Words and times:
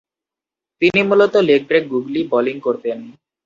তিনি 0.81 0.99
মূলতঃ 1.09 1.39
leg 1.49 1.61
break 1.69 1.83
googly 1.93 2.21
bowling 2.31 2.55
করতেন। 2.59 2.97